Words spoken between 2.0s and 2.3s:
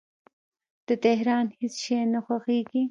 نه